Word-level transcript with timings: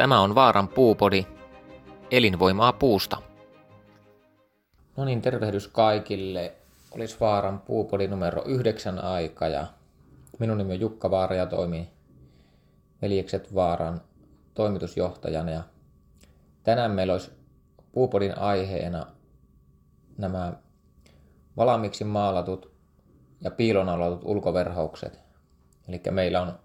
Tämä 0.00 0.20
on 0.20 0.34
Vaaran 0.34 0.68
puupodi, 0.68 1.26
elinvoimaa 2.10 2.72
puusta. 2.72 3.22
No 4.96 5.04
niin, 5.04 5.22
tervehdys 5.22 5.68
kaikille. 5.68 6.54
Olisi 6.90 7.16
Vaaran 7.20 7.60
puupodi 7.60 8.08
numero 8.08 8.42
yhdeksän 8.44 9.04
aika 9.04 9.48
ja 9.48 9.66
minun 10.38 10.58
nimi 10.58 10.72
on 10.72 10.80
Jukka 10.80 11.10
Vaara 11.10 11.36
ja 11.36 11.46
toimii 11.46 11.88
Veljekset 13.02 13.54
Vaaran 13.54 14.00
toimitusjohtajana. 14.54 15.50
Ja 15.50 15.62
tänään 16.62 16.90
meillä 16.90 17.12
olisi 17.12 17.30
puupodin 17.92 18.38
aiheena 18.38 19.06
nämä 20.18 20.52
valmiiksi 21.56 22.04
maalatut 22.04 22.72
ja 23.40 23.50
piilonaulatut 23.50 24.20
ulkoverhoukset. 24.24 25.20
Eli 25.88 26.02
meillä 26.10 26.42
on 26.42 26.58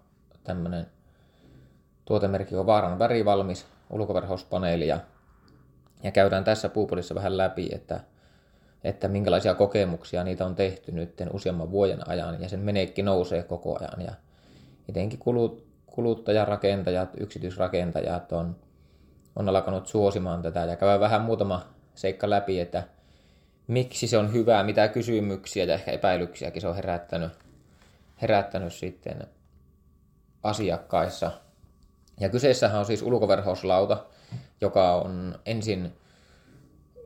tämmöinen 0.44 0.95
tuotemerkki 2.06 2.56
on 2.56 2.66
Vaaran 2.66 2.98
värivalmis 2.98 3.66
ulkoverhouspaneeli 3.90 4.88
ja, 4.88 4.98
ja 6.02 6.10
käydään 6.10 6.44
tässä 6.44 6.68
puupodissa 6.68 7.14
vähän 7.14 7.36
läpi, 7.36 7.68
että, 7.72 8.00
että 8.84 9.08
minkälaisia 9.08 9.54
kokemuksia 9.54 10.24
niitä 10.24 10.46
on 10.46 10.54
tehty 10.54 10.92
nyt 10.92 11.22
useamman 11.32 11.70
vuoden 11.70 12.08
ajan 12.08 12.42
ja 12.42 12.48
sen 12.48 12.60
meneekki 12.60 13.02
nousee 13.02 13.42
koko 13.42 13.78
ajan 13.80 14.06
ja 14.06 14.12
etenkin 14.88 15.18
kulut, 15.18 15.66
kuluttajarakentajat, 15.86 17.10
yksityisrakentajat 17.20 18.32
on, 18.32 18.56
on 19.36 19.48
alkanut 19.48 19.86
suosimaan 19.86 20.42
tätä 20.42 20.60
ja 20.60 20.76
käydään 20.76 21.00
vähän 21.00 21.22
muutama 21.22 21.66
seikka 21.94 22.30
läpi, 22.30 22.60
että 22.60 22.82
miksi 23.66 24.06
se 24.06 24.18
on 24.18 24.32
hyvää, 24.32 24.62
mitä 24.62 24.88
kysymyksiä 24.88 25.64
ja 25.64 25.74
ehkä 25.74 25.90
epäilyksiäkin 25.90 26.62
se 26.62 26.68
on 26.68 26.76
herättänyt, 26.76 27.32
herättänyt 28.22 28.72
sitten 28.72 29.26
asiakkaissa. 30.42 31.32
Ja 32.20 32.28
kyseessähän 32.28 32.78
on 32.78 32.86
siis 32.86 33.02
ulkoverhouslauta, 33.02 34.04
joka 34.60 34.94
on 34.94 35.38
ensin, 35.46 35.92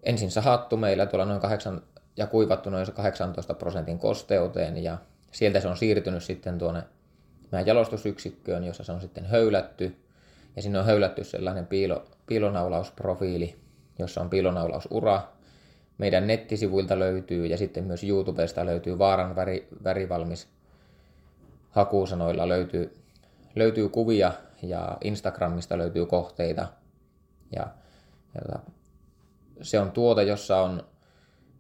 ensin 0.03 0.31
sahattu 0.31 0.77
meillä 0.77 1.07
tuolla 1.07 1.25
noin 1.25 1.41
8 1.41 1.83
ja 2.17 2.27
kuivattu 2.27 2.71
noin 2.71 2.93
18 2.93 3.55
prosentin 3.55 3.99
kosteuteen 3.99 4.85
ja 4.85 4.99
sieltä 5.33 5.61
se 5.61 5.69
on 5.69 5.77
siirtynyt 5.77 6.23
sitten 6.23 6.59
tuonne 6.59 6.83
meidän 7.53 7.67
jalostusyksikköön, 7.67 8.65
jossa 8.65 8.85
se 8.85 8.93
on 8.93 9.01
sitten 9.01 9.27
höylätty. 9.27 9.97
Ja 10.57 10.63
sinne 10.63 10.79
on 10.79 10.85
höylätty 10.85 11.25
sellainen 11.25 11.67
piilo, 11.67 12.05
piilonaulausprofiili, 12.27 13.57
jossa 13.99 14.21
on 14.21 14.31
piilonaulausura. 14.31 15.23
Meidän 15.99 16.27
nettisivuilta 16.27 16.99
löytyy 16.99 17.47
ja 17.47 17.57
sitten 17.57 17.85
myös 17.85 18.05
YouTubesta 18.05 18.67
löytyy 18.67 18.99
Vaaran 18.99 19.37
väri, 19.37 19.69
värivalmis 19.85 20.49
hakusanoilla 21.71 22.49
löytyy, 22.49 22.99
löytyy 23.55 23.89
kuvia 23.89 24.33
ja 24.63 24.99
Instagramista 25.05 25.79
löytyy 25.79 26.07
kohteita. 26.07 26.67
Ja, 27.57 27.67
ja 28.35 28.59
se 29.63 29.81
on 29.81 29.93
tuote, 29.93 30.23
jossa 30.23 30.61
on, 30.61 30.83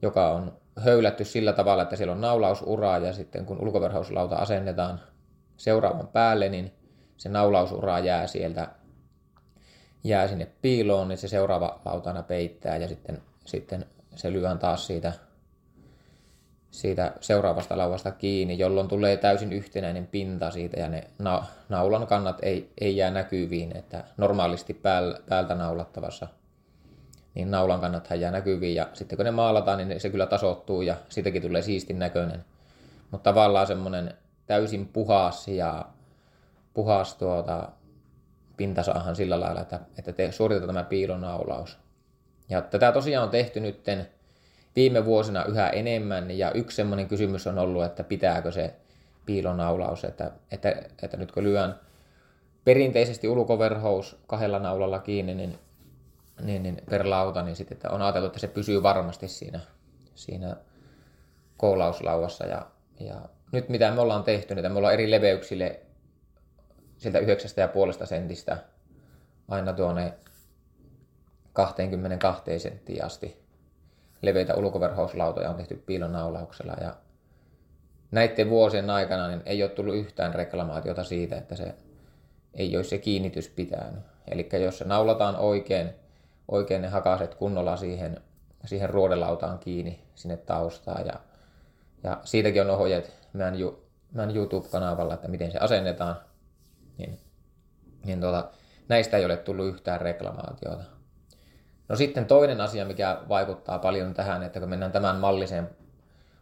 joka 0.03 0.31
on 0.31 0.53
höylätty 0.77 1.25
sillä 1.25 1.53
tavalla, 1.53 1.83
että 1.83 1.97
siellä 1.97 2.13
on 2.13 2.21
naulausura 2.21 2.99
ja 2.99 3.13
sitten 3.13 3.47
kun 3.47 3.61
ulkoverhauslauta 3.61 4.37
asennetaan 4.37 5.01
seuraavan 5.57 6.09
päälle, 6.09 6.49
niin 6.49 6.73
se 7.17 7.29
naulausura 7.29 7.99
jää 7.99 8.27
sieltä 8.27 8.69
jää 10.05 10.29
sinne 10.29 10.51
piiloon, 10.63 11.09
niin 11.09 11.19
se 11.19 11.29
seuraava 11.29 11.81
lautana 11.85 12.23
peittää 12.23 12.77
ja 12.77 12.89
sitten, 12.89 13.23
sitten 13.45 13.87
se 14.15 14.33
lyön 14.33 14.59
taas 14.59 14.87
siitä, 14.87 15.13
siitä 16.71 17.13
seuraavasta 17.21 17.79
lauvasta 17.79 18.11
kiinni, 18.11 18.59
jolloin 18.59 18.89
tulee 18.89 19.17
täysin 19.17 19.53
yhtenäinen 19.53 20.07
pinta 20.07 20.51
siitä 20.51 20.81
ja 20.81 20.89
ne 20.89 21.05
na, 21.19 21.45
naulan 21.69 22.07
kannat 22.07 22.39
ei, 22.43 22.73
ei 22.81 22.97
jää 22.97 23.11
näkyviin, 23.11 23.77
että 23.77 24.05
normaalisti 24.17 24.75
pääl, 24.75 25.15
päältä 25.29 25.55
naulattavassa 25.55 26.29
niin 27.35 27.51
naulan 27.51 27.81
kannathan 27.81 28.21
jää 28.21 28.31
näkyviin 28.31 28.75
ja 28.75 28.89
sitten 28.93 29.17
kun 29.17 29.25
ne 29.25 29.31
maalataan, 29.31 29.89
niin 29.89 30.01
se 30.01 30.11
kyllä 30.11 30.27
tasoittuu 30.27 30.83
ja 30.83 30.97
siitäkin 31.09 31.43
tulee 31.43 31.63
siistin 31.63 31.99
näköinen. 31.99 32.45
Mutta 33.11 33.31
tavallaan 33.31 33.67
semmoinen 33.67 34.15
täysin 34.47 34.89
puhas 34.89 35.49
ja 35.49 35.85
puhas 36.75 37.15
tuota, 37.15 37.69
pintasaahan 38.57 39.17
sillä 39.17 39.41
lailla, 39.41 39.61
että, 39.61 39.81
että 39.99 40.13
te 40.13 40.33
suoritetaan 40.33 40.75
tämä 40.75 40.85
piilonaulaus. 40.85 41.79
Ja 42.49 42.63
tätä 42.63 42.93
tosiaan 42.93 43.25
on 43.25 43.31
tehty 43.31 43.61
nytten 43.61 44.09
viime 44.81 45.05
vuosina 45.05 45.45
yhä 45.45 45.69
enemmän, 45.69 46.31
ja 46.31 46.53
yksi 46.53 46.77
semmoinen 46.77 47.09
kysymys 47.09 47.47
on 47.47 47.59
ollut, 47.59 47.85
että 47.85 48.05
pitääkö 48.05 48.53
se 48.53 48.75
piilonaulaus, 49.27 50.05
että, 50.05 50.31
että, 50.51 50.69
että 51.03 51.17
nyt 51.17 51.33
kun 51.33 51.45
lyön 51.45 51.75
perinteisesti 52.65 53.29
ulkoverhous 53.29 54.17
kahdella 54.27 54.59
naulalla 54.59 54.99
kiinni, 54.99 55.35
niin, 55.35 55.59
niin, 56.43 56.63
niin 56.63 56.83
per 56.91 57.11
lauta, 57.11 57.43
niin 57.43 57.57
sitten 57.57 57.77
että 57.77 57.91
on 57.91 58.03
ajateltu, 58.03 58.27
että 58.27 58.39
se 58.39 58.49
pysyy 58.49 58.83
varmasti 58.83 59.29
siinä, 59.29 59.61
siinä 60.15 60.57
koulauslauvassa, 61.57 62.47
ja, 62.47 62.67
ja 63.01 63.21
nyt 63.53 63.69
mitä 63.69 63.91
me 63.91 64.01
ollaan 64.01 64.25
tehty, 64.25 64.55
niin 64.55 64.73
me 64.73 64.79
ollaan 64.79 64.95
eri 64.95 65.11
leveyksille 65.11 65.81
sieltä 66.97 67.19
9,5 67.19 68.07
sentistä 68.07 68.57
aina 69.49 69.73
tuonne 69.73 70.15
22 71.53 72.59
senttiä 72.59 73.05
asti 73.05 73.50
leveitä 74.23 74.55
ulkoverhouslautoja 74.55 75.51
on 75.51 75.57
tehty 75.57 75.83
piilonaulauksella 75.87 76.77
ja 76.81 76.97
näiden 78.11 78.51
vuosien 78.51 78.91
aikana 78.91 79.29
niin 79.29 79.43
ei 79.47 79.63
ole 79.63 79.71
tullut 79.71 79.95
yhtään 79.95 80.35
reklamaatiota 80.35 81.05
siitä, 81.05 81.39
että 81.39 81.57
se 81.57 81.75
ei 82.55 82.77
olisi 82.77 82.91
se 82.91 82.99
kiinnitys 82.99 83.49
pitänyt. 83.49 84.01
Eli 84.31 84.49
jos 84.65 84.79
se 84.79 84.85
naulataan 84.85 85.37
oikein, 85.37 85.91
oikein 86.49 86.83
ne 86.83 86.89
hakaset 86.89 87.35
kunnolla 87.35 87.77
siihen, 87.77 88.21
siihen 88.65 88.91
ruodelautaan 88.91 89.59
kiinni 89.59 90.01
sinne 90.15 90.37
taustaan 90.37 91.07
ja, 91.07 91.15
ja 92.03 92.21
siitäkin 92.25 92.63
on 92.63 92.71
ohjeet 92.71 93.13
meidän, 93.33 93.55
meidän 94.13 94.37
YouTube-kanavalla, 94.37 95.15
että 95.15 95.29
miten 95.29 95.53
se 95.53 95.59
asennetaan, 95.59 96.17
niin, 96.99 97.19
niin 98.05 98.21
tuota, 98.21 98.51
näistä 98.89 99.17
ei 99.17 99.25
ole 99.25 99.37
tullut 99.37 99.67
yhtään 99.67 100.01
reklamaatiota. 100.01 101.00
No 101.91 101.97
sitten 101.97 102.27
toinen 102.27 102.61
asia, 102.61 102.85
mikä 102.85 103.19
vaikuttaa 103.29 103.79
paljon 103.79 104.15
tähän, 104.15 104.43
että 104.43 104.61
kun 104.61 104.69
mennään 104.69 104.93
tämän 104.93 105.17
malliseen 105.17 105.71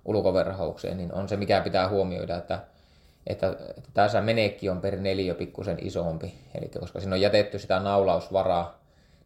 ulkoverhaukseen, 0.05 0.97
niin 0.97 1.15
on 1.15 1.29
se, 1.29 1.37
mikä 1.37 1.61
pitää 1.61 1.89
huomioida, 1.89 2.37
että, 2.37 2.61
että, 3.27 3.57
että 3.77 3.91
tässä 3.95 4.21
menekki 4.21 4.69
on 4.69 4.81
per 4.81 4.97
neljä 4.97 5.35
pikkusen 5.35 5.79
isompi. 5.81 6.35
Eli 6.55 6.69
koska 6.81 7.01
siinä 7.01 7.15
on 7.15 7.21
jätetty 7.21 7.59
sitä 7.59 7.81
naulausvaraa, 7.81 8.81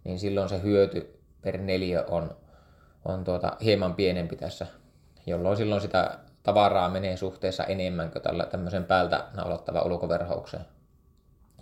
niin 0.04 0.18
silloin 0.18 0.48
se 0.48 0.62
hyöty 0.62 1.20
per 1.42 1.58
neljä 1.58 2.04
on, 2.08 2.36
on 3.04 3.24
tuota, 3.24 3.56
hieman 3.60 3.94
pienempi 3.94 4.36
tässä, 4.36 4.66
jolloin 5.26 5.56
silloin 5.56 5.80
sitä 5.80 6.18
tavaraa 6.42 6.88
menee 6.88 7.16
suhteessa 7.16 7.64
enemmän 7.64 8.10
kuin 8.10 8.22
tällä 8.22 8.46
tämmöisen 8.46 8.84
päältä 8.84 9.24
naulattava 9.36 9.82
ulkoverhaukseen. 9.82 10.64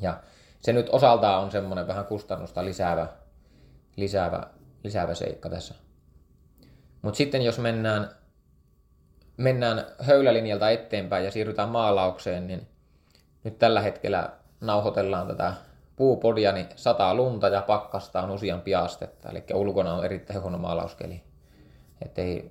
Ja 0.01 0.21
se 0.59 0.73
nyt 0.73 0.89
osaltaan 0.89 1.43
on 1.43 1.51
semmoinen 1.51 1.87
vähän 1.87 2.05
kustannusta 2.05 2.65
lisäävä, 2.65 3.07
lisäävä, 3.97 4.43
lisäävä 4.85 5.15
seikka 5.15 5.51
tässä. 5.51 5.75
Mutta 7.03 7.19
sitten 7.19 7.43
jos 7.43 7.59
mennään, 7.59 8.11
mennään 9.37 9.85
höylälinjalta 9.99 10.71
eteenpäin 10.71 11.25
ja 11.25 11.31
siirrytään 11.31 11.69
maalaukseen, 11.69 12.47
niin 12.47 12.69
nyt 13.45 13.59
tällä 13.59 13.81
hetkellä 13.81 14.31
nauhoitellaan 14.61 15.27
tätä 15.27 15.53
puupodia, 15.97 16.53
niin 16.53 16.67
sataa 16.77 17.15
lunta 17.15 17.49
ja 17.49 17.63
pakkasta 17.63 18.23
on 18.23 18.31
useampi 18.31 18.75
astetta, 18.75 19.31
eli 19.31 19.45
ulkona 19.55 19.95
on 19.95 20.05
erittäin 20.05 20.43
huono 20.43 20.59
maalauskeli. 20.59 21.23
Että 22.05 22.23
ei, 22.23 22.51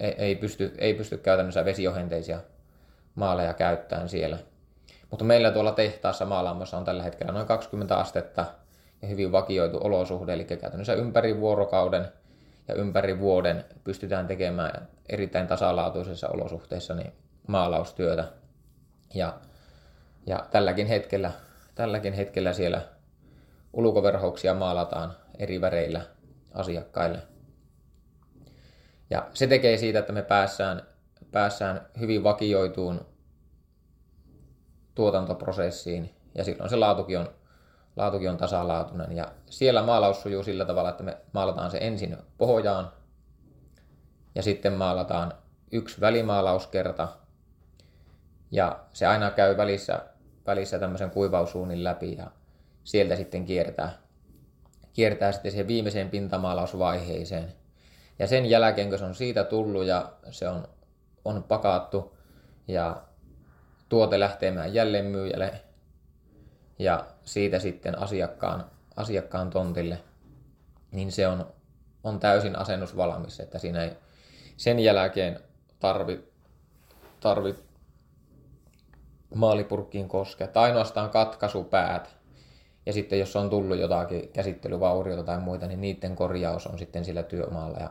ei, 0.00 0.14
ei, 0.18 0.36
pysty, 0.36 0.74
ei 0.78 0.94
pysty 0.94 1.18
käytännössä 1.18 1.64
vesiohenteisia 1.64 2.40
maaleja 3.14 3.54
käyttämään 3.54 4.08
siellä. 4.08 4.38
Mutta 5.10 5.24
meillä 5.24 5.50
tuolla 5.50 5.72
tehtaassa 5.72 6.26
maalaamassa 6.26 6.76
on 6.76 6.84
tällä 6.84 7.02
hetkellä 7.02 7.32
noin 7.32 7.46
20 7.46 7.96
astetta 7.96 8.46
hyvin 9.08 9.32
vakioitu 9.32 9.78
olosuhde, 9.84 10.32
eli 10.32 10.44
käytännössä 10.44 10.94
ympäri 10.94 11.40
vuorokauden 11.40 12.08
ja 12.68 12.74
ympäri 12.74 13.18
vuoden 13.18 13.64
pystytään 13.84 14.26
tekemään 14.26 14.88
erittäin 15.08 15.46
tasalaatuisissa 15.46 16.28
olosuhteissa 16.28 16.94
niin 16.94 17.12
maalaustyötä. 17.46 18.24
Ja, 19.14 19.38
ja 20.26 20.46
tälläkin, 20.50 20.86
hetkellä, 20.86 21.32
tälläkin 21.74 22.12
hetkellä 22.12 22.52
siellä 22.52 22.82
ulkoverhouksia 23.72 24.54
maalataan 24.54 25.16
eri 25.38 25.60
väreillä 25.60 26.00
asiakkaille. 26.54 27.18
Ja 29.10 29.28
se 29.34 29.46
tekee 29.46 29.76
siitä, 29.76 29.98
että 29.98 30.12
me 30.12 30.22
päässään, 30.22 30.82
päässään 31.32 31.86
hyvin 32.00 32.24
vakioituun 32.24 33.06
tuotantoprosessiin 34.94 36.10
ja 36.34 36.44
silloin 36.44 36.70
se 36.70 36.76
laatukin 36.76 37.18
on, 37.18 37.28
laatukin 37.96 38.30
on 38.30 38.36
tasalaatuinen. 38.36 39.16
Ja 39.16 39.32
siellä 39.50 39.82
maalaus 39.82 40.22
sujuu 40.22 40.42
sillä 40.42 40.64
tavalla, 40.64 40.90
että 40.90 41.02
me 41.02 41.16
maalataan 41.32 41.70
se 41.70 41.78
ensin 41.80 42.16
pohjaan 42.38 42.92
ja 44.34 44.42
sitten 44.42 44.72
maalataan 44.72 45.32
yksi 45.72 46.00
välimaalauskerta 46.00 47.08
ja 48.50 48.80
se 48.92 49.06
aina 49.06 49.30
käy 49.30 49.56
välissä, 49.56 50.00
välissä 50.46 50.78
tämmöisen 50.78 51.10
kuivausuunin 51.10 51.84
läpi 51.84 52.16
ja 52.16 52.30
sieltä 52.84 53.16
sitten 53.16 53.44
kiertää, 53.44 53.98
kiertää 54.92 55.32
sitten 55.32 55.50
siihen 55.50 55.68
viimeiseen 55.68 56.10
pintamaalausvaiheeseen. 56.10 57.52
Ja 58.18 58.26
sen 58.26 58.46
jälkeen, 58.46 58.88
kun 58.88 58.98
se 58.98 59.04
on 59.04 59.14
siitä 59.14 59.44
tullut 59.44 59.84
ja 59.84 60.12
se 60.30 60.48
on, 60.48 60.68
on 61.24 61.42
pakattu 61.42 62.16
ja 62.68 63.02
tuote 63.88 64.20
lähteemään 64.20 64.74
jälleen 64.74 65.04
myyjälle 65.04 65.52
ja 66.78 67.06
siitä 67.24 67.58
sitten 67.58 67.98
asiakkaan, 67.98 68.64
asiakkaan 68.96 69.50
tontille, 69.50 69.98
niin 70.92 71.12
se 71.12 71.28
on, 71.28 71.46
on 72.04 72.20
täysin 72.20 72.58
asennusvalmis, 72.58 73.40
että 73.40 73.58
siinä 73.58 73.84
ei 73.84 73.90
sen 74.56 74.78
jälkeen 74.80 75.40
tarvi, 75.80 76.24
tarvi 77.20 77.54
maalipurkkiin 79.34 80.08
koskea. 80.08 80.46
Tai 80.46 80.64
ainoastaan 80.64 81.10
katkaisupäät. 81.10 82.16
Ja 82.86 82.92
sitten 82.92 83.18
jos 83.18 83.36
on 83.36 83.50
tullut 83.50 83.78
jotakin 83.78 84.28
käsittelyvauriota 84.28 85.22
tai 85.22 85.40
muita, 85.40 85.66
niin 85.66 85.80
niiden 85.80 86.16
korjaus 86.16 86.66
on 86.66 86.78
sitten 86.78 87.04
sillä 87.04 87.22
työmaalla. 87.22 87.78
Ja 87.78 87.90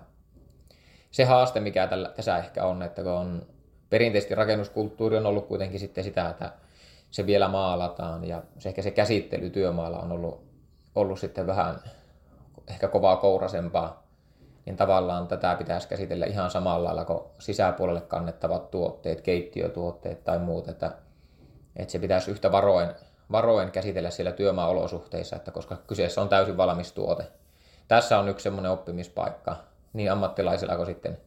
se 1.12 1.24
haaste, 1.24 1.60
mikä 1.60 1.88
tällä, 1.88 2.10
tässä 2.10 2.38
ehkä 2.38 2.66
on, 2.66 2.84
että 2.84 3.04
kun 3.04 3.12
on 3.12 3.46
perinteisesti 3.90 4.36
rakennuskulttuuri 4.36 5.18
on 5.18 5.26
ollut 5.26 5.48
kuitenkin 5.48 5.80
sitten 5.80 6.04
sitä, 6.04 6.30
että 6.30 6.52
se 7.12 7.26
vielä 7.26 7.48
maalataan 7.48 8.24
ja 8.24 8.44
ehkä 8.66 8.82
se 8.82 8.92
käsittely 8.92 9.50
työmaalla 9.50 10.00
on 10.00 10.12
ollut, 10.12 10.44
ollut 10.96 11.20
sitten 11.20 11.48
vähän 11.48 11.80
ehkä 12.68 12.88
kovaa 12.88 13.16
kourasempaa, 13.16 14.08
niin 14.66 14.78
tavallaan 14.78 15.28
tätä 15.28 15.56
pitäisi 15.56 15.88
käsitellä 15.88 16.26
ihan 16.26 16.52
samalla 16.52 16.88
lailla 16.88 17.06
kuin 17.06 17.20
sisäpuolelle 17.40 18.02
kannettavat 18.02 18.72
tuotteet, 18.72 19.22
keittiötuotteet 19.22 20.24
tai 20.24 20.40
muut, 20.40 20.68
että, 20.68 20.92
että 21.76 21.92
se 21.92 22.00
pitäisi 22.00 22.32
yhtä 22.32 22.52
varoen, 22.52 22.96
varoen 23.32 23.72
käsitellä 23.72 24.10
siellä 24.10 24.32
työmaa-olosuhteissa, 24.32 25.36
että 25.36 25.52
koska 25.52 25.78
kyseessä 25.88 26.22
on 26.22 26.30
täysin 26.30 26.58
valmis 26.58 26.92
tuote. 26.92 27.28
Tässä 27.88 28.20
on 28.20 28.30
yksi 28.30 28.44
semmoinen 28.44 28.72
oppimispaikka 28.72 29.56
niin 29.94 30.12
ammattilaisilla 30.12 30.76
kuin 30.76 30.86
sitten, 30.86 31.18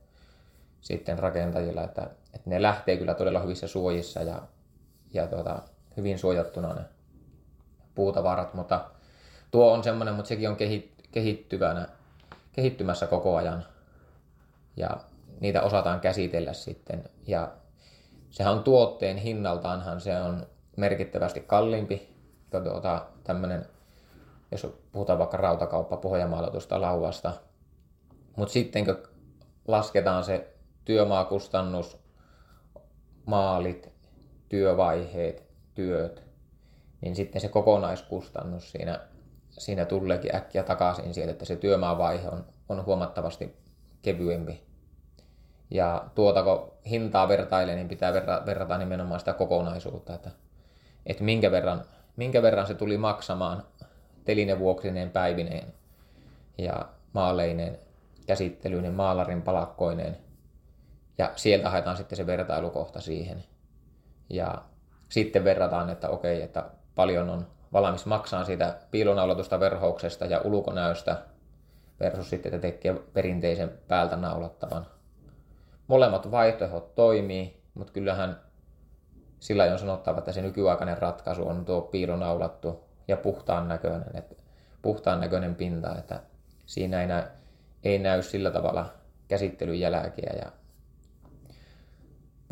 sitten 0.81 1.19
rakentajilla, 1.19 1.83
että, 1.83 2.03
että 2.35 2.51
ne 2.51 2.63
lähtee 2.63 2.97
kyllä 2.97 3.15
todella 3.15 3.41
hyvissä 3.41 3.67
suojissa 3.67 4.23
ja, 4.23 4.43
ja 5.13 5.27
tuota, 5.27 5.63
hyvin 5.97 6.19
suojattuna 6.19 6.75
ne 6.75 6.81
puutavarat, 7.95 8.55
mutta 8.55 8.85
tuo 9.51 9.73
on 9.73 9.85
semmoinen, 9.85 10.15
mutta 10.15 10.29
sekin 10.29 10.49
on 10.49 10.57
kehittyvänä, 11.13 11.89
kehittymässä 12.53 13.07
koko 13.07 13.37
ajan 13.37 13.65
ja 14.77 14.97
niitä 15.41 15.63
osataan 15.63 16.01
käsitellä 16.01 16.53
sitten 16.53 17.05
ja 17.27 17.53
sehän 18.31 18.53
on 18.53 18.63
tuotteen 18.63 19.17
hinnaltaanhan 19.17 20.01
se 20.01 20.21
on 20.21 20.47
merkittävästi 20.77 21.41
kalliimpi 21.41 22.15
tuota, 22.63 23.07
tämmöinen, 23.25 23.67
jos 24.51 24.67
puhutaan 24.93 25.19
vaikka 25.19 25.37
rautakauppa 25.37 25.97
pohjamaalatusta 25.97 26.81
lauvasta. 26.81 27.33
Mutta 28.37 28.53
sitten 28.53 28.85
kun 28.85 28.99
lasketaan 29.69 30.25
se 30.25 30.55
työmaakustannus, 30.85 31.99
maalit, 33.27 33.93
työvaiheet, 34.49 35.44
työt, 35.75 36.23
niin 37.01 37.17
sitten 37.17 37.41
se 37.41 37.49
kokonaiskustannus 37.49 38.73
siinä, 38.73 39.01
siinä 39.51 39.85
tuleekin 39.85 40.37
äkkiä 40.37 40.63
takaisin 40.63 41.15
sieltä, 41.15 41.33
että 41.33 41.45
se 41.45 41.57
työmaavaihe 41.57 42.29
on, 42.29 42.45
on 42.69 42.87
huomattavasti 42.87 43.57
kevyempi. 44.03 44.63
Ja 45.71 46.05
tuota 46.15 46.43
kun 46.43 46.73
hintaa 46.91 47.29
vertailee, 47.29 47.75
niin 47.75 47.89
pitää 47.89 48.13
verra, 48.13 48.43
verrata 48.47 48.79
nimenomaan 48.79 49.21
sitä 49.21 49.33
kokonaisuutta, 49.33 50.15
että, 50.15 50.31
että 51.07 51.25
minkä, 51.25 51.51
verran, 51.51 51.85
minkä 52.17 52.43
verran 52.43 52.67
se 52.67 52.75
tuli 52.75 52.99
maksamaan 52.99 53.63
telinevuoksineen 54.25 55.11
päivineen 55.11 55.75
ja 56.59 56.89
maaleineen, 57.13 57.79
käsittelyinen, 58.27 58.95
maalarin 58.95 59.43
palakkoineen. 59.43 60.17
Ja 61.19 61.33
sieltä 61.37 61.71
haetaan 61.71 61.97
sitten 61.97 62.17
se 62.17 62.27
vertailukohta 62.27 63.01
siihen. 63.01 63.45
Ja 64.31 64.63
sitten 65.15 65.45
verrataan, 65.45 65.91
että 65.91 66.09
okei, 66.09 66.43
että 66.43 66.65
paljon 66.95 67.31
on 67.31 67.47
valmis 67.73 68.07
maksaa 68.07 68.45
siitä 68.45 68.77
piilonaulatusta 68.91 69.61
verhouksesta 69.61 70.27
ja 70.27 70.41
ulkonäöstä 70.45 71.17
versus 72.01 72.31
sitten, 72.31 72.55
että 72.55 72.69
tekee 72.69 72.95
perinteisen 73.13 73.71
päältä 73.89 74.17
naulattavan. 74.17 74.87
Molemmat 75.87 76.31
vaihtoehdot 76.31 76.95
toimii, 76.95 77.63
mutta 77.75 77.93
kyllähän 77.93 78.41
sillä 79.41 79.65
on 79.65 79.79
sanottava, 79.79 80.19
että 80.19 80.33
se 80.33 80.43
nykyaikainen 80.43 80.99
ratkaisu 80.99 81.49
on 81.49 81.65
tuo 81.65 81.81
piilonaulattu 81.81 82.85
ja 83.09 83.17
puhtaan 83.17 83.69
näköinen, 83.69 84.11
että 84.15 84.35
puhtaan 84.83 85.21
näköinen 85.21 85.55
pinta, 85.55 85.99
että 85.99 86.21
siinä 86.67 87.01
ei 87.01 87.07
näy, 87.07 87.23
ei 87.85 87.99
näy 87.99 88.23
sillä 88.23 88.51
tavalla 88.51 88.93
käsittelyn 89.29 89.81
jälkeä 89.81 90.33
ja 90.43 90.53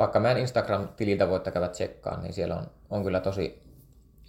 vaikka 0.02 0.20
mä 0.20 0.30
en 0.30 0.38
Instagram-tililtä 0.38 1.28
voitte 1.28 1.50
käydä 1.50 1.68
tsekkaan, 1.68 2.22
niin 2.22 2.32
siellä 2.32 2.56
on, 2.56 2.66
on 2.90 3.04
kyllä 3.04 3.20
tosi, 3.20 3.62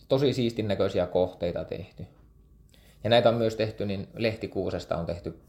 tosi 0.07 0.33
siistin 0.33 0.67
näköisiä 0.67 1.07
kohteita 1.07 1.65
tehty. 1.65 2.05
Ja 3.03 3.09
näitä 3.09 3.29
on 3.29 3.35
myös 3.35 3.55
tehty, 3.55 3.85
niin 3.85 4.07
lehtikuusesta 4.13 4.97
on 4.97 5.05
tehty 5.05 5.39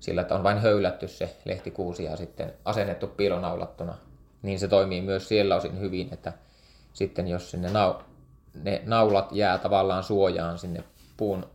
sillä, 0.00 0.20
että 0.20 0.34
on 0.34 0.42
vain 0.42 0.58
höylätty 0.58 1.08
se 1.08 1.36
lehtikuusi 1.44 2.04
ja 2.04 2.16
sitten 2.16 2.52
asennettu 2.64 3.06
piilonaulattuna. 3.06 3.94
Niin 4.42 4.58
se 4.58 4.68
toimii 4.68 5.00
myös 5.00 5.28
siellä 5.28 5.56
osin 5.56 5.80
hyvin, 5.80 6.08
että 6.12 6.32
sitten 6.92 7.28
jos 7.28 7.50
sinne 7.50 7.70
nau, 7.70 7.94
ne 8.62 8.82
naulat 8.84 9.32
jää 9.32 9.58
tavallaan 9.58 10.02
suojaan 10.02 10.58
sinne 10.58 10.84
puun, 11.16 11.46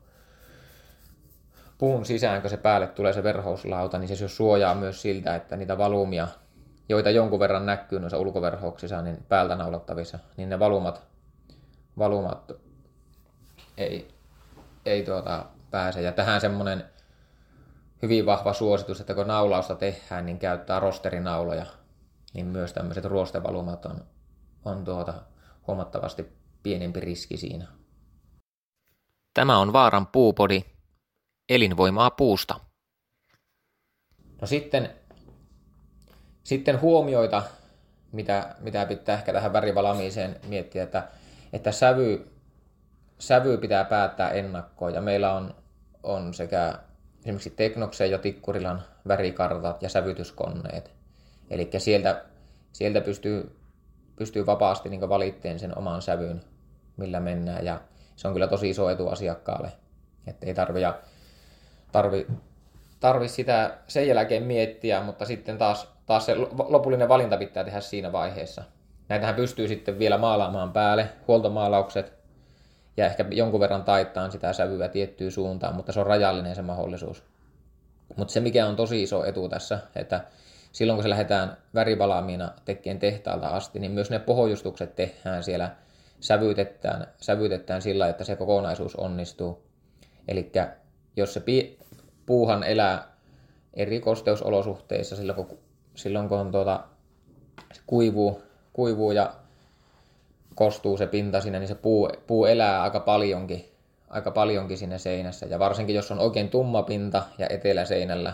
puun 1.78 2.06
sisään, 2.06 2.42
kun 2.42 2.50
se 2.50 2.58
päälle 2.58 2.88
tulee 2.88 3.14
se 3.14 3.24
verhouslauta, 3.24 4.00
niin 4.00 4.18
se 4.18 4.28
suojaa 4.28 4.76
myös 4.76 5.02
siltä, 5.02 5.36
että 5.36 5.56
niitä 5.56 5.78
valumia 5.78 6.28
joita 6.90 7.10
jonkun 7.10 7.40
verran 7.40 7.66
näkyy 7.66 8.00
noissa 8.00 8.18
ulkoverhoksissa, 8.18 9.02
niin 9.02 9.26
päältä 9.30 9.56
naulattavissa, 9.56 10.20
niin 10.38 10.50
ne 10.50 10.60
valumat, 10.60 11.08
valumat 11.98 12.52
ei, 13.78 14.14
ei 14.86 15.04
tuota 15.04 15.46
pääse. 15.72 16.02
Ja 16.02 16.12
tähän 16.12 16.42
semmoinen 16.42 16.84
hyvin 18.02 18.26
vahva 18.26 18.54
suositus, 18.54 19.00
että 19.00 19.14
kun 19.14 19.28
naulausta 19.28 19.76
tehdään, 19.76 20.26
niin 20.26 20.40
käyttää 20.40 20.80
rosterinauloja, 20.80 21.66
niin 22.34 22.46
myös 22.46 22.74
tämmöiset 22.74 23.06
ruostevalumat 23.06 23.86
on, 23.86 24.06
on 24.66 24.86
tuota 24.86 25.14
huomattavasti 25.68 26.34
pienempi 26.64 27.00
riski 27.00 27.38
siinä. 27.38 27.68
Tämä 29.34 29.58
on 29.58 29.74
Vaaran 29.74 30.08
puupodi, 30.08 30.62
elinvoimaa 31.50 32.12
puusta. 32.12 32.60
No 34.42 34.48
sitten 34.48 34.99
sitten 36.44 36.82
huomioita, 36.82 37.44
mitä, 38.12 38.56
mitä 38.60 38.86
pitää 38.86 39.16
ehkä 39.16 39.34
tähän 39.34 39.54
värivalamiiseen 39.54 40.36
miettiä, 40.48 40.84
että, 40.84 41.04
että 41.54 41.72
sävy, 41.72 42.28
sävy 43.20 43.58
pitää 43.58 43.84
päättää 43.84 44.30
ennakkoon. 44.30 44.94
Ja 44.94 45.02
meillä 45.02 45.34
on, 45.34 45.56
on 46.04 46.34
sekä 46.34 46.74
esimerkiksi 47.20 47.50
Teknoksen 47.50 48.12
ja 48.12 48.18
Tikkurilan 48.18 48.84
värikartat 49.08 49.84
ja 49.84 49.90
sävytyskoneet. 49.90 50.92
Eli 51.50 51.70
sieltä, 51.78 52.26
sieltä 52.74 53.02
pystyy, 53.02 53.56
pystyy 54.16 54.46
vapaasti 54.46 54.90
niin 54.90 55.10
valitteen 55.10 55.60
sen 55.60 55.78
oman 55.78 56.02
sävyn, 56.02 56.42
millä 56.98 57.20
mennään. 57.20 57.66
Ja 57.66 57.82
se 58.16 58.28
on 58.28 58.34
kyllä 58.34 58.48
tosi 58.48 58.70
iso 58.70 58.90
etu 58.90 59.08
asiakkaalle, 59.08 59.72
että 60.28 60.46
ei 60.46 60.54
tarvi, 60.54 60.82
tarvi, 61.92 62.28
tarvi 63.00 63.28
sitä 63.28 63.78
sen 63.88 64.08
jälkeen 64.08 64.44
miettiä, 64.44 65.02
mutta 65.02 65.26
sitten 65.26 65.58
taas 65.58 65.99
taas 66.10 66.26
se 66.26 66.36
lopullinen 66.68 67.10
valinta 67.10 67.38
pitää 67.38 67.64
tehdä 67.64 67.80
siinä 67.80 68.12
vaiheessa. 68.12 68.64
Näitähän 69.10 69.36
pystyy 69.36 69.68
sitten 69.68 70.00
vielä 70.00 70.18
maalaamaan 70.18 70.72
päälle, 70.72 71.10
huoltomaalaukset, 71.28 72.14
ja 72.98 73.06
ehkä 73.06 73.26
jonkun 73.32 73.60
verran 73.60 73.84
taittaa 73.84 74.30
sitä 74.30 74.54
sävyä 74.54 74.90
tiettyyn 74.90 75.32
suuntaan, 75.32 75.76
mutta 75.76 75.92
se 75.92 76.00
on 76.00 76.06
rajallinen 76.06 76.56
se 76.56 76.62
mahdollisuus. 76.62 77.24
Mutta 78.16 78.32
se 78.32 78.40
mikä 78.40 78.68
on 78.68 78.76
tosi 78.76 79.04
iso 79.04 79.26
etu 79.26 79.50
tässä, 79.50 79.80
että 79.96 80.24
silloin 80.72 80.98
kun 80.98 81.04
se 81.04 81.10
lähdetään 81.10 81.58
värivalaamiina 81.76 82.52
tekemään 82.66 83.00
tehtaalta 83.00 83.48
asti, 83.48 83.80
niin 83.80 83.92
myös 83.92 84.10
ne 84.10 84.20
pohjustukset 84.20 84.96
tehdään 84.96 85.44
siellä, 85.44 85.76
sävytetään, 86.20 87.08
sävytetään 87.18 87.82
sillä, 87.82 88.08
että 88.08 88.24
se 88.24 88.36
kokonaisuus 88.36 88.96
onnistuu. 88.96 89.64
Eli 90.28 90.52
jos 91.16 91.34
se 91.34 91.42
puuhan 92.26 92.64
elää 92.64 93.12
eri 93.74 94.00
kosteusolosuhteissa 94.00 95.16
silloin, 95.16 95.36
kun 95.36 95.69
silloin 96.02 96.30
kun 96.30 96.38
on 96.38 96.52
tuota, 96.52 96.84
se 97.74 97.82
kuivuu, 97.88 98.42
kuivuu 98.74 99.12
ja 99.12 99.34
kostuu 100.56 100.98
se 100.98 101.08
pinta 101.08 101.42
siinä, 101.42 101.60
niin 101.60 101.68
se 101.68 101.76
puu, 101.76 102.10
puu 102.28 102.46
elää 102.46 102.82
aika 102.82 103.00
paljonkin, 103.00 103.72
aika 104.10 104.32
paljonkin 104.32 104.78
siinä 104.78 104.98
seinässä. 104.98 105.46
Ja 105.46 105.60
varsinkin 105.60 105.96
jos 105.96 106.12
on 106.12 106.20
oikein 106.20 106.50
tumma 106.50 106.84
pinta 106.84 107.24
ja 107.38 107.48
eteläseinällä, 107.50 108.34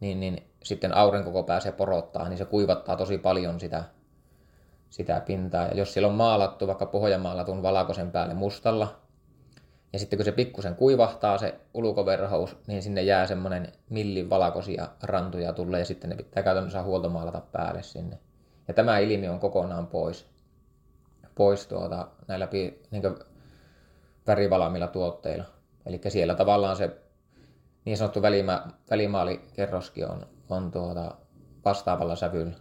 niin, 0.00 0.20
niin 0.20 0.42
sitten 0.62 0.96
aurinko 0.96 1.42
pääsee 1.42 1.72
porottaa, 1.72 2.28
niin 2.28 2.38
se 2.38 2.44
kuivattaa 2.44 2.96
tosi 2.96 3.18
paljon 3.18 3.60
sitä, 3.60 3.84
sitä 4.90 5.20
pintaa. 5.20 5.66
Ja 5.66 5.74
jos 5.74 5.92
siellä 5.92 6.08
on 6.08 6.14
maalattu 6.14 6.66
vaikka 6.66 6.86
pohjamaalatun 6.86 7.62
valkoisen 7.62 8.10
päälle 8.10 8.34
mustalla, 8.34 9.03
Ja 9.94 10.00
sitten 10.00 10.16
kun 10.16 10.24
se 10.24 10.32
pikkusen 10.32 10.76
kuivahtaa 10.76 11.38
se 11.38 11.54
ulkoverhous, 11.74 12.56
niin 12.66 12.82
sinne 12.82 13.02
jää 13.02 13.26
semmoinen 13.26 13.72
millin 13.90 14.30
valkoisia 14.30 14.88
rantuja 15.02 15.52
tulee 15.52 15.80
ja 15.80 15.84
sitten 15.84 16.10
ne 16.10 16.16
pitää 16.16 16.42
käytännössä 16.42 16.82
huoltomaalata 16.82 17.40
päälle 17.52 17.82
sinne. 17.82 18.18
Ja 18.68 18.74
tämä 18.74 18.98
ilmiö 18.98 19.32
on 19.32 19.40
kokonaan 19.40 19.86
pois, 19.86 20.26
pois 21.34 21.66
tuota, 21.66 22.08
näillä 22.28 22.48
niin 22.90 23.02
värivalaamilla 24.26 24.86
tuotteilla. 24.86 25.44
Eli 25.86 26.00
siellä 26.08 26.34
tavallaan 26.34 26.76
se 26.76 26.96
niin 27.84 27.96
sanottu 27.96 28.22
välimä, 28.22 28.66
välimaalikerroskin 28.90 30.10
on, 30.10 30.26
on 30.50 30.70
tuota 30.70 31.14
vastaavalla 31.64 32.16
sävyllä. 32.16 32.54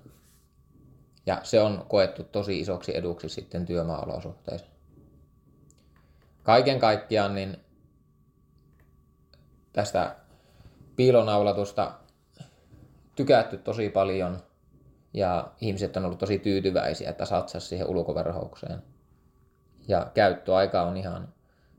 Ja 1.25 1.39
se 1.43 1.61
on 1.61 1.85
koettu 1.87 2.23
tosi 2.23 2.59
isoksi 2.59 2.97
eduksi 2.97 3.29
sitten 3.29 3.65
työmaaolosuhteissa. 3.65 4.72
Kaiken 6.43 6.79
kaikkiaan 6.79 7.35
niin 7.35 7.57
tästä 9.73 10.15
piilonaulatusta 10.95 11.91
tykätty 13.15 13.57
tosi 13.57 13.89
paljon 13.89 14.39
ja 15.13 15.51
ihmiset 15.61 15.97
on 15.97 16.05
ollut 16.05 16.19
tosi 16.19 16.39
tyytyväisiä, 16.39 17.09
että 17.09 17.25
satsasi 17.25 17.67
siihen 17.67 17.87
ulkoverhoukseen. 17.87 18.83
Ja 19.87 20.11
käyttöaika 20.13 20.81
on 20.81 20.97
ihan 20.97 21.33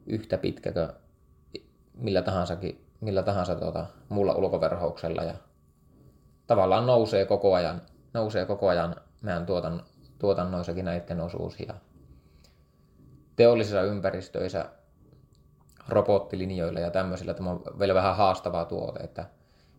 yhtä 0.07 0.39
pitkä 0.39 0.73
kuin 0.73 0.89
millä 1.95 2.23
tahansa, 2.23 2.57
millä 3.01 3.23
tahansa 3.23 3.55
tuota, 3.55 3.87
muulla 4.09 4.35
ulkoverhouksella 4.35 5.23
ja 5.23 5.35
tavallaan 6.47 6.87
nousee 6.87 7.27
koko 7.27 7.55
ajan, 7.55 7.83
nousee 8.15 8.47
koko 8.47 8.69
ajan 8.69 8.97
meidän 9.23 9.47
tuotan, 9.47 9.83
tuotannoissakin 10.19 10.85
näiden 10.85 11.21
osuus 11.21 11.61
ja 11.61 11.75
teollisissa 13.37 13.83
ympäristöissä 13.83 14.65
robottilinjoilla 15.89 16.81
ja 16.81 16.91
tämmöisillä 16.91 17.35
tämä 17.35 17.51
on 17.51 17.63
vielä 17.79 17.95
vähän 17.95 18.17
haastavaa 18.17 18.65
tuote, 18.65 19.03
että, 19.03 19.25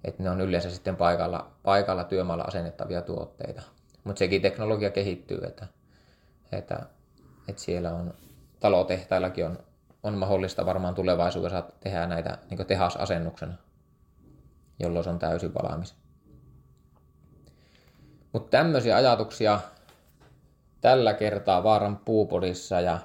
että 0.03 0.24
ne 0.24 0.29
on 0.29 0.41
yleensä 0.41 0.71
sitten 0.71 0.95
paikalla, 0.95 1.51
paikalla 1.63 2.03
työmaalla 2.03 2.43
asennettavia 2.43 3.01
tuotteita. 3.01 3.62
Mutta 4.03 4.19
sekin 4.19 4.41
teknologia 4.41 4.89
kehittyy, 4.89 5.39
että, 5.47 5.67
että, 6.51 6.79
että 7.47 7.62
siellä 7.62 7.91
on 7.91 8.13
talotehtaillakin 8.59 9.45
on, 9.45 9.59
on 10.03 10.17
mahdollista 10.17 10.65
varmaan 10.65 10.95
tulevaisuudessa 10.95 11.63
tehdä 11.79 12.07
näitä 12.07 12.38
niin 12.50 12.67
tehasasennuksena, 12.67 13.53
jolloin 14.79 15.03
se 15.03 15.09
on 15.09 15.19
täysin 15.19 15.53
valmis. 15.53 15.95
Mutta 18.33 18.57
tämmöisiä 18.57 18.95
ajatuksia 18.95 19.59
tällä 20.81 21.13
kertaa 21.13 21.63
Vaaran 21.63 21.97
puupodissa 21.97 22.81
ja 22.81 23.00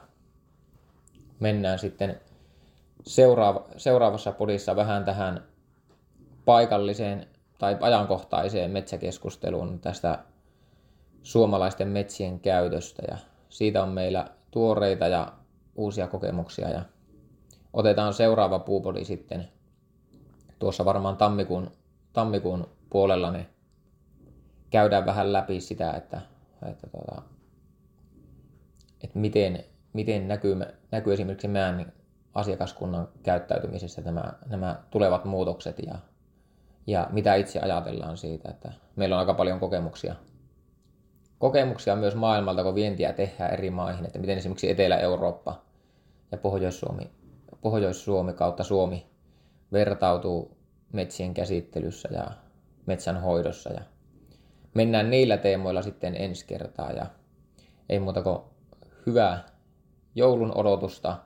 mennään 1.41 1.79
sitten 1.79 2.21
seuraava, 3.07 3.65
seuraavassa 3.77 4.33
podissa 4.33 4.77
vähän 4.77 5.05
tähän 5.05 5.45
paikalliseen 6.45 7.27
tai 7.59 7.77
ajankohtaiseen 7.81 8.71
metsäkeskusteluun 8.71 9.81
tästä 9.81 10.19
suomalaisten 11.23 11.89
metsien 11.89 12.41
käytöstä. 12.41 13.03
Ja 13.11 13.17
siitä 13.49 13.83
on 13.83 13.89
meillä 13.89 14.31
tuoreita 14.51 15.09
ja 15.09 15.33
uusia 15.75 16.07
kokemuksia. 16.07 16.71
Ja 16.71 16.83
otetaan 17.73 18.15
seuraava 18.15 18.59
puupodi 18.59 19.05
sitten 19.05 19.49
tuossa 20.59 20.85
varmaan 20.85 21.17
tammikuun, 21.17 21.71
tammikuun 22.13 22.69
puolella 22.91 23.31
niin 23.31 23.47
käydään 24.71 25.07
vähän 25.07 25.33
läpi 25.33 25.61
sitä, 25.61 25.93
että, 25.93 26.21
että, 26.71 26.87
tota, 26.87 27.23
että 29.05 29.19
miten, 29.19 29.65
miten 29.93 30.29
näkyy, 30.29 30.57
näkyy 30.91 31.13
esimerkiksi 31.13 31.49
meidän 31.49 31.93
asiakaskunnan 32.35 33.09
käyttäytymisessä 33.23 34.03
nämä, 34.03 34.33
nämä 34.47 34.83
tulevat 34.91 35.25
muutokset 35.25 35.79
ja, 35.87 35.95
ja 36.87 37.07
mitä 37.11 37.35
itse 37.35 37.61
ajatellaan 37.61 38.17
siitä, 38.17 38.51
että 38.51 38.73
meillä 38.97 39.15
on 39.17 39.21
aika 39.21 39.35
paljon 39.35 39.61
kokemuksia, 39.61 40.15
kokemuksia 41.39 41.97
myös 41.97 42.15
maailmalta, 42.15 42.63
kun 42.63 42.75
vientiä 42.75 43.13
tehdään 43.13 43.53
eri 43.53 43.71
maihin, 43.71 44.07
että 44.07 44.19
miten 44.19 44.39
esimerkiksi 44.39 44.71
Etelä-Eurooppa 44.71 45.63
ja 46.33 46.39
Pohjois-Suomi, 46.39 47.11
Pohjois-Suomi 47.61 48.33
kautta 48.33 48.65
Suomi 48.65 49.07
vertautuu 49.73 50.57
metsien 50.93 51.35
käsittelyssä 51.35 52.09
ja 52.13 52.31
metsän 52.87 53.21
hoidossa 53.21 53.73
ja 53.73 53.81
mennään 54.75 55.11
niillä 55.11 55.37
teemoilla 55.37 55.83
sitten 55.83 56.17
ensi 56.17 56.47
kertaa 56.47 56.93
ja 56.93 57.07
ei 57.89 57.99
muuta 57.99 58.23
kuin 58.23 58.39
hyvää 59.07 59.45
joulun 60.15 60.53
odotusta 60.55 61.17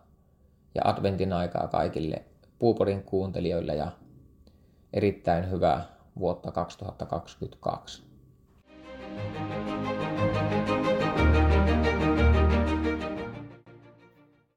ja 0.74 0.82
adventin 0.84 1.32
aikaa 1.32 1.68
kaikille 1.68 2.24
Puupodin 2.58 3.02
kuuntelijoille 3.02 3.74
ja 3.74 3.90
erittäin 4.92 5.50
hyvää 5.50 5.84
vuotta 6.18 6.52
2022. 6.52 8.02